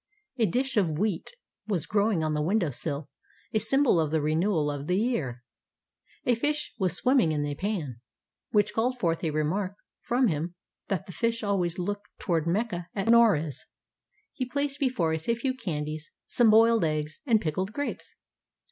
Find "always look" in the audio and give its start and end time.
11.43-12.01